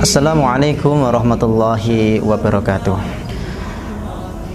[0.00, 2.96] Assalamualaikum warahmatullahi wabarakatuh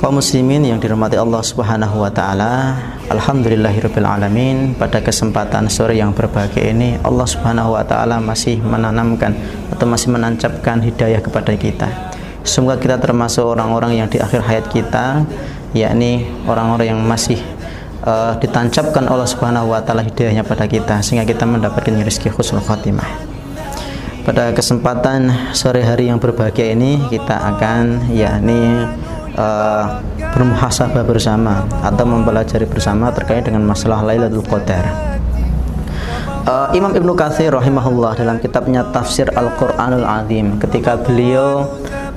[0.00, 2.80] kaum muslimin yang dirahmati Allah Subhanahu wa taala.
[3.12, 4.72] Alhamdulillahirabbil alamin.
[4.80, 9.36] Pada kesempatan sore yang berbahagia ini Allah Subhanahu wa taala masih menanamkan
[9.76, 11.92] atau masih menancapkan hidayah kepada kita.
[12.48, 15.28] Semoga kita termasuk orang-orang yang di akhir hayat kita
[15.76, 17.36] yakni orang-orang yang masih
[18.04, 23.06] uh, ditancapkan Allah Subhanahu wa taala hidayahnya pada kita sehingga kita mendapatkan rezeki husnul khatimah.
[24.28, 28.84] Pada kesempatan sore hari yang berbahagia ini kita akan yakni
[29.40, 30.04] uh,
[30.36, 34.84] bermuhasabah bersama atau mempelajari bersama terkait dengan masalah Lailatul Qadar.
[36.48, 41.68] Uh, Imam Ibnu Katsir rahimahullah dalam kitabnya Tafsir Al-Qur'anul Azim ketika beliau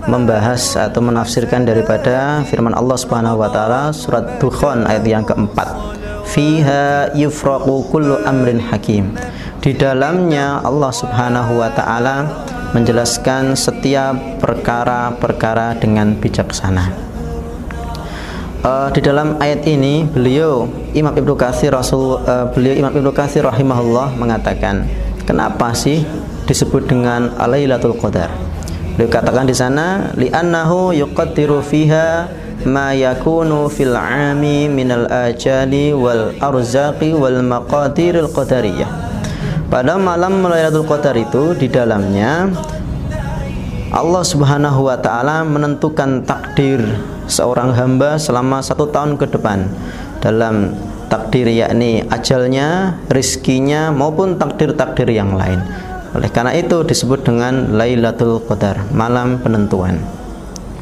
[0.09, 5.67] membahas atau menafsirkan daripada firman Allah Subhanahu wa taala surat Dukhan ayat yang keempat.
[6.31, 9.13] Fiha yufraqu kullu amrin hakim.
[9.61, 17.11] Di dalamnya Allah Subhanahu wa taala menjelaskan setiap perkara-perkara dengan bijaksana.
[18.61, 23.41] Uh, di dalam ayat ini beliau Imam Ibnu Katsir Rasul uh, beliau Imam Ibnu Katsir
[23.41, 24.85] rahimahullah mengatakan,
[25.25, 26.05] kenapa sih
[26.45, 28.50] disebut dengan Lailatul Qadar?
[28.95, 32.27] Beliau katakan di sana li'annahu yuqaddiru fiha
[32.67, 39.11] ma yakunu fil 'ami minal ajali wal arzaqi wal maqadiril qadariyah
[39.71, 42.51] pada malam Lailatul Qadar itu di dalamnya
[43.95, 46.83] Allah Subhanahu wa taala menentukan takdir
[47.31, 49.71] seorang hamba selama satu tahun ke depan
[50.19, 50.75] dalam
[51.07, 55.63] takdir yakni ajalnya, rizkinya maupun takdir-takdir yang lain.
[56.11, 60.03] Oleh karena itu disebut dengan Lailatul Qadar, malam penentuan.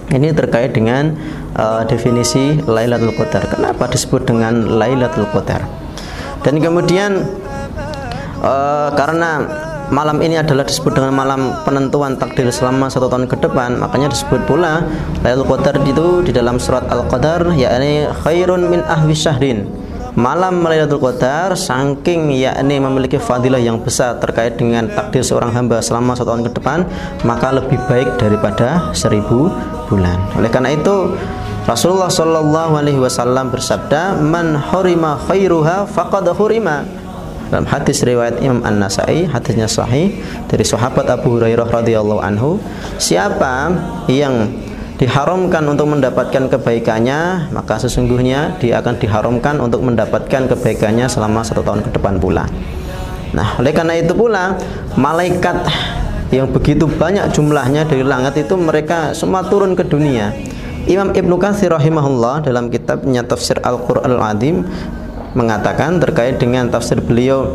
[0.10, 1.14] Ini terkait dengan
[1.54, 3.46] uh, definisi Lailatul Qadar.
[3.46, 5.70] Kenapa disebut dengan Lailatul Qadar?
[6.42, 7.30] Dan kemudian
[8.42, 9.46] uh, karena
[9.94, 14.50] malam ini adalah disebut dengan malam penentuan takdir selama satu tahun ke depan makanya disebut
[14.50, 14.86] pula
[15.22, 19.66] Lailatul Qadar itu di dalam surat Al-Qadar yakni khairun min ahwi syahrin
[20.18, 26.18] malam Lailatul Qadar saking yakni memiliki fadilah yang besar terkait dengan takdir seorang hamba selama
[26.18, 26.80] satu tahun ke depan
[27.26, 29.52] maka lebih baik daripada seribu
[29.92, 31.14] bulan oleh karena itu
[31.70, 36.82] Rasulullah Shallallahu Alaihi Wasallam bersabda, "Man hurima khairuha faqad hurima."
[37.50, 42.62] dalam hadis riwayat Imam An-Nasai hadisnya sahih dari sahabat Abu Hurairah radhiyallahu anhu
[43.02, 43.74] siapa
[44.06, 44.54] yang
[45.00, 51.88] diharamkan untuk mendapatkan kebaikannya maka sesungguhnya dia akan diharamkan untuk mendapatkan kebaikannya selama satu tahun
[51.88, 52.44] ke depan pula.
[53.32, 54.60] Nah oleh karena itu pula
[55.00, 55.64] malaikat
[56.36, 60.36] yang begitu banyak jumlahnya dari langit itu mereka semua turun ke dunia.
[60.84, 64.68] Imam Ibnu Katsir rahimahullah dalam kitabnya Tafsir Al-Qur'an Al-Azim
[65.38, 67.54] mengatakan terkait dengan tafsir beliau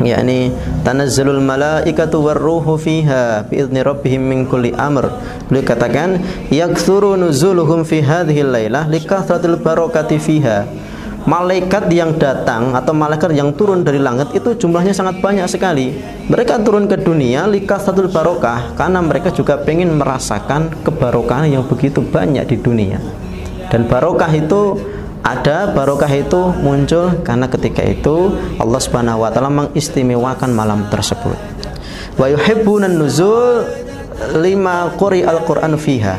[0.00, 0.48] yakni
[0.80, 5.12] tanazzalul malaikatu warruhu fiha biizni rabbihim min kulli amr.
[5.52, 6.16] Beliau katakan
[6.48, 10.64] yaktsuru nuzuluhum fi hadhihi lailah likathratil barakati fiha.
[11.22, 15.94] Malaikat yang datang atau malaikat yang turun dari langit itu jumlahnya sangat banyak sekali.
[16.26, 22.42] Mereka turun ke dunia likathratul barokah karena mereka juga ingin merasakan kebarokahan yang begitu banyak
[22.50, 22.98] di dunia.
[23.70, 24.82] Dan barokah itu
[25.22, 31.38] ada barokah itu muncul karena ketika itu Allah Subhanahu wa taala mengistimewakan malam tersebut.
[32.18, 33.64] Wa yuhibbunan nuzul
[34.42, 36.18] lima quri al-Qur'an fiha.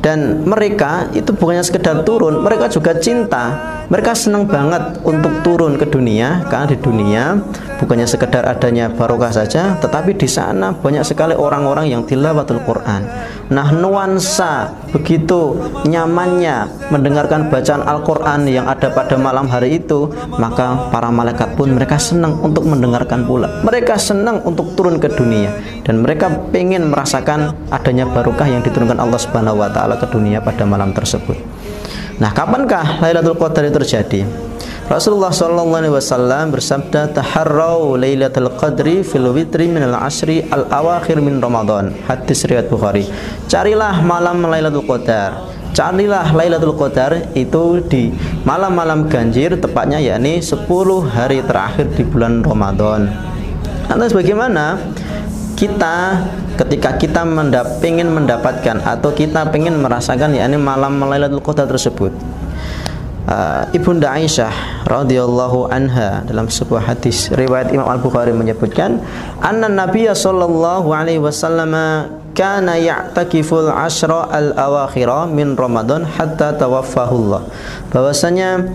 [0.00, 5.82] Dan mereka itu bukannya sekedar turun, mereka juga cinta mereka senang banget untuk turun ke
[5.82, 7.42] dunia karena di dunia
[7.82, 13.02] bukannya sekedar adanya barokah saja tetapi di sana banyak sekali orang-orang yang tilawatul Quran.
[13.50, 15.58] Nah nuansa begitu
[15.90, 20.06] nyamannya mendengarkan bacaan Al-Quran yang ada pada malam hari itu
[20.38, 23.50] maka para malaikat pun mereka senang untuk mendengarkan pula.
[23.66, 25.50] Mereka senang untuk turun ke dunia
[25.82, 30.62] dan mereka ingin merasakan adanya barokah yang diturunkan Allah Subhanahu wa taala ke dunia pada
[30.62, 31.59] malam tersebut
[32.20, 34.20] Nah, kapankah Lailatul Qadar itu terjadi?
[34.90, 41.22] Rasulullah sallallahu alaihi wasallam bersabda taharrau lailatul qadri fil witri min al asri al awakhir
[41.22, 41.94] min Ramadan.
[42.10, 43.06] Hadis riwayat Bukhari.
[43.46, 45.46] Carilah malam Lailatul Qadar.
[45.78, 48.10] Carilah Lailatul Qadar itu di
[48.42, 50.66] malam-malam ganjir tepatnya yakni 10
[51.06, 53.06] hari terakhir di bulan Ramadan.
[53.86, 54.74] Lantas bagaimana
[55.60, 56.24] kita
[56.56, 62.16] ketika kita mendap, ingin mendapatkan atau kita ingin merasakan yakni malam Lailatul Qadar tersebut.
[63.28, 68.98] Uh, Ibunda Aisyah radhiyallahu anha dalam sebuah hadis riwayat Imam Al-Bukhari menyebutkan
[69.44, 71.70] anna Nabi sallallahu alaihi wasallam
[72.34, 77.44] kana ya'takiful ashra al-awakhira min Ramadan hatta tawaffahullah
[77.92, 78.66] bahwasanya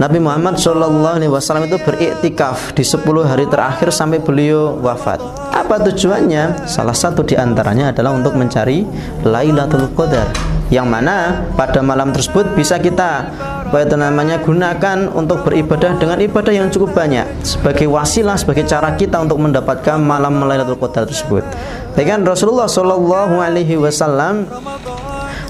[0.00, 5.20] Nabi Muhammad Shallallahu Alaihi Wasallam itu beriktikaf di 10 hari terakhir sampai beliau wafat.
[5.52, 6.64] Apa tujuannya?
[6.64, 8.88] Salah satu di antaranya adalah untuk mencari
[9.28, 10.32] Lailatul Qadar,
[10.72, 13.28] yang mana pada malam tersebut bisa kita
[13.70, 18.96] apa itu namanya gunakan untuk beribadah dengan ibadah yang cukup banyak sebagai wasilah sebagai cara
[18.96, 21.44] kita untuk mendapatkan malam Lailatul Qadar tersebut.
[21.92, 24.48] Dengan Rasulullah Shallallahu Alaihi Wasallam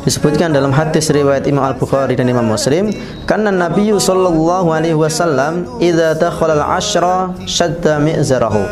[0.05, 2.93] disebutkan dalam hadis riwayat Imam Al Bukhari dan Imam Muslim
[3.29, 8.65] karena Nabi Shallallahu Alaihi Wasallam idza dakhala al-ashra shadda mi'zarahu.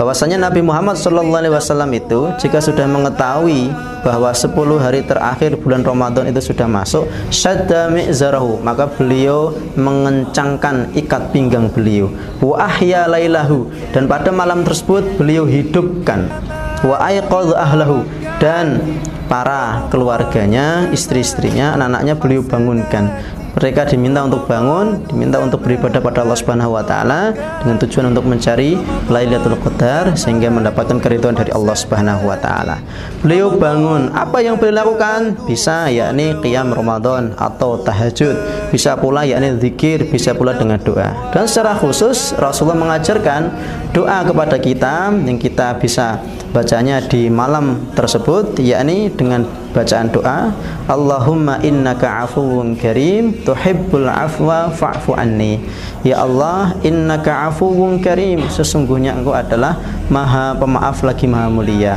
[0.00, 3.68] Bahwasanya Nabi Muhammad Shallallahu Alaihi Wasallam itu jika sudah mengetahui
[4.02, 11.28] bahwa 10 hari terakhir bulan Ramadan itu sudah masuk syadda mi'zarahu maka beliau mengencangkan ikat
[11.30, 12.08] pinggang beliau.
[12.40, 13.68] Wa ahya lailahu.
[13.92, 16.32] Dan pada malam tersebut beliau hidupkan
[16.82, 18.02] wa aiqadh ahlahu
[18.42, 18.82] dan
[19.30, 23.08] para keluarganya, istri-istrinya, anak-anaknya beliau bangunkan
[23.52, 28.24] mereka diminta untuk bangun, diminta untuk beribadah pada Allah Subhanahu wa taala dengan tujuan untuk
[28.24, 28.80] mencari
[29.12, 32.80] Lailatul Qadar sehingga mendapatkan keridhaan dari Allah Subhanahu wa taala.
[33.20, 35.36] Beliau bangun, apa yang beliau lakukan?
[35.44, 38.34] Bisa yakni qiyam Ramadan atau tahajud,
[38.72, 41.12] bisa pula yakni zikir, bisa pula dengan doa.
[41.36, 43.52] Dan secara khusus Rasulullah mengajarkan
[43.92, 50.52] doa kepada kita yang kita bisa bacanya di malam tersebut yakni dengan bacaan doa
[50.84, 55.64] Allahumma innaka afuwun karim tuhibbul afwa fa'fu anni.
[56.04, 59.80] Ya Allah innaka afuwun karim sesungguhnya engkau adalah
[60.12, 61.96] maha pemaaf lagi maha mulia.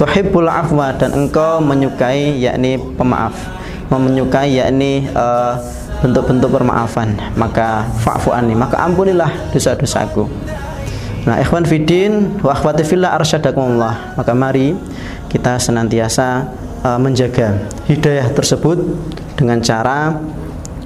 [0.00, 3.36] Tuhibbul afwa dan engkau menyukai yakni pemaaf.
[3.92, 5.60] Menyukai yakni uh,
[6.00, 7.20] bentuk-bentuk permaafan.
[7.36, 10.24] Maka fa'fu anni maka ampunilah dosa-dosaku
[11.28, 14.16] Nah, ikhwan fidin wa akhwati fillah arsyadakumullah.
[14.16, 14.72] Maka mari
[15.28, 16.48] kita senantiasa
[16.80, 18.80] uh, menjaga hidayah tersebut
[19.36, 20.16] dengan cara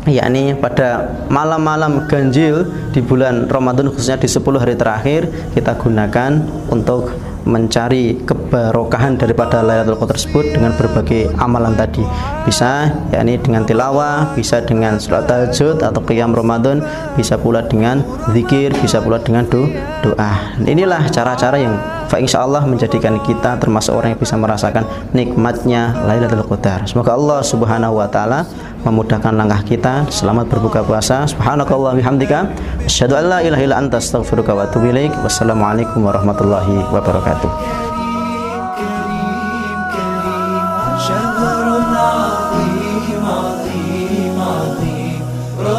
[0.03, 6.43] yakni pada malam-malam ganjil di bulan Ramadan khususnya di 10 hari terakhir kita gunakan
[6.75, 12.05] untuk mencari keberkahan daripada Lailatul Qadar tersebut dengan berbagai amalan tadi.
[12.47, 16.85] Bisa yakni dengan tilawah, bisa dengan salat tahajud atau qiyam Ramadan,
[17.17, 19.67] bisa pula dengan zikir, bisa pula dengan do
[20.05, 20.55] doa.
[20.62, 21.75] Inilah cara-cara yang
[22.12, 24.85] fa Allah menjadikan kita termasuk orang yang bisa merasakan
[25.17, 26.85] nikmatnya Lailatul Qadar.
[26.85, 28.44] Semoga Allah Subhanahu wa taala
[28.86, 32.48] memudahkan langkah kita selamat berbuka puasa subhanakallah bihamdika
[32.86, 37.52] asyhadu an la ilaha illa anta astaghfiruka wa atubu ilaik wassalamualaikum warahmatullahi wabarakatuh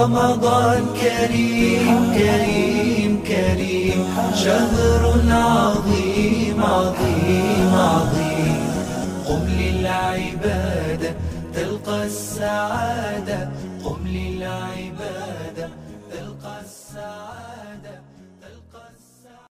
[0.09, 4.01] رمضان كريم كريم كريم
[4.35, 8.61] شهر عظيم عظيم عظيم
[9.29, 10.82] قم للعباده
[11.84, 13.50] القى السعادة
[13.86, 15.70] قم للعبادة
[16.14, 17.53] القى السعادة.